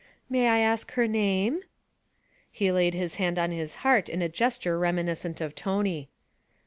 'May 0.31 0.47
I 0.47 0.59
ask 0.61 0.93
her 0.93 1.05
name?' 1.07 1.61
He 2.49 2.71
laid 2.71 2.95
his 2.95 3.17
hand 3.17 3.37
on 3.37 3.51
his 3.51 3.75
heart 3.85 4.09
in 4.09 4.23
a 4.23 4.29
gesture 4.29 4.79
reminiscent 4.79 5.41
of 5.41 5.53
Tony. 5.53 6.09